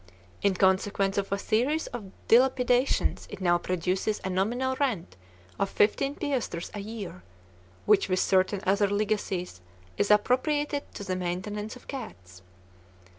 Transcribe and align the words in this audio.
In 0.41 0.55
consequence 0.55 1.19
of 1.19 1.31
a 1.31 1.37
series 1.37 1.85
of 1.93 2.09
dilapidations 2.27 3.27
it 3.29 3.39
now 3.39 3.59
produces 3.59 4.19
a 4.23 4.31
nominal 4.31 4.75
rent 4.79 5.15
of 5.59 5.69
fifteen 5.69 6.15
piastres 6.15 6.71
a 6.73 6.79
year, 6.79 7.21
which 7.85 8.09
with 8.09 8.17
certain 8.19 8.61
other 8.65 8.87
legacies 8.87 9.61
is 9.99 10.09
appropriated 10.09 10.91
to 10.95 11.03
the 11.03 11.15
maintenance 11.15 11.75
of 11.75 11.87
cats. 11.87 12.41